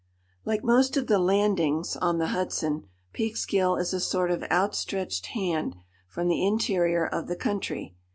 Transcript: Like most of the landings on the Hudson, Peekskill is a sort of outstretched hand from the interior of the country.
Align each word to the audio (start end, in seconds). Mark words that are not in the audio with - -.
Like 0.45 0.63
most 0.63 0.97
of 0.97 1.05
the 1.05 1.19
landings 1.19 1.95
on 1.95 2.17
the 2.17 2.29
Hudson, 2.29 2.87
Peekskill 3.13 3.75
is 3.75 3.93
a 3.93 3.99
sort 3.99 4.31
of 4.31 4.43
outstretched 4.49 5.27
hand 5.27 5.75
from 6.07 6.27
the 6.27 6.43
interior 6.43 7.05
of 7.05 7.27
the 7.27 7.35
country. 7.35 7.95